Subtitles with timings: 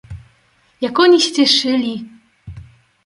[0.81, 2.05] "Jak oni się cieszyli!"